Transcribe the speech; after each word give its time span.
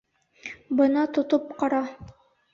Бына 0.79 1.03
тотоп 1.19 1.53
ҡара. 1.61 1.85